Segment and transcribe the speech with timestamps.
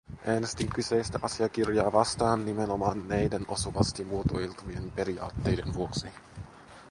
[0.27, 6.07] Äänestin kyseistä asiakirjaa vastaan nimenomaan näiden osuvasti muotoiltujen periaatteiden vuoksi.